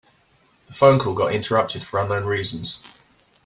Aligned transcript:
The 0.65 0.73
phone 0.73 0.97
call 0.97 1.13
got 1.13 1.31
interrupted 1.31 1.83
for 1.83 1.99
unknown 2.01 2.25
reasons. 2.25 2.79